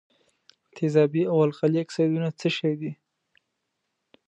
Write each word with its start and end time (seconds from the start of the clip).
تیزابي 0.75 1.23
او 1.31 1.37
القلي 1.47 1.79
اکسایدونه 1.85 2.29
څه 2.39 2.47
شی 2.55 2.73
دي؟ 2.81 2.91